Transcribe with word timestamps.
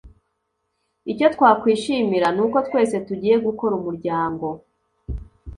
icyo 1.11 1.27
twakwishimira 1.35 2.27
ni 2.35 2.41
uko 2.45 2.57
twese 2.67 2.95
tugiye 3.07 3.35
gukora 3.45 3.73
umuryango 3.79 4.47